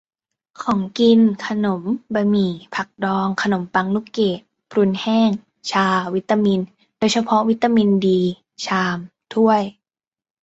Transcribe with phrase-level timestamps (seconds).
[0.63, 1.81] -ของกิน: ขนม
[2.13, 4.39] บะหมี่ ผักดอง ขนมปัง ลูกเกด-
[4.71, 5.29] พรุนแห้ง
[5.71, 6.59] ชา วิตามิน
[6.97, 8.19] โดยเฉพาะวิตามินดี
[8.65, 8.97] ชาม
[9.33, 9.61] ถ้วย